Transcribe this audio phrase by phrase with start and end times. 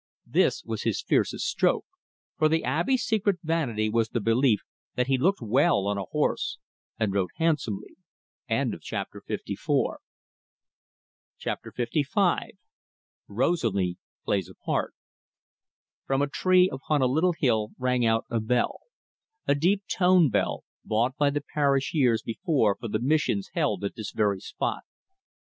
[0.25, 1.85] This was his fiercest stroke,
[2.35, 4.61] for the Abbe's secret vanity was the belief
[4.95, 6.57] that he looked well on a horse,
[6.99, 7.97] and rode handsomely.
[8.49, 9.97] CHAPTER LV.
[13.29, 14.95] ROSALIE PLAYS A PART
[16.07, 18.79] From a tree upon a little hill rang out a bell
[19.45, 23.93] a deep toned bell, bought by the parish years before for the missions held at
[23.95, 24.81] this very spot.